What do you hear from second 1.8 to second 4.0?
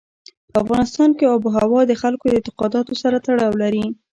د خلکو د اعتقاداتو سره تړاو لري.